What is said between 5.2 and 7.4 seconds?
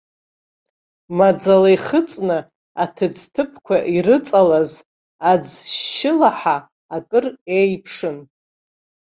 аӡ-шьшьылаҳа акыр